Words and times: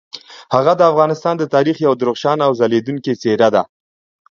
هغه 0.55 0.71
د 0.77 0.81
افغانستان 0.91 1.33
د 1.37 1.43
تاریخ 1.55 1.75
یوه 1.85 1.99
درخشانه 2.01 2.43
او 2.47 2.53
ځلیدونکي 2.59 3.11
څیره 3.21 3.49
ده. 3.55 3.63